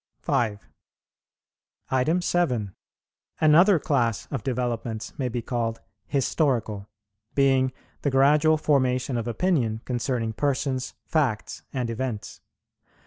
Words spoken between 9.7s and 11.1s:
concerning persons,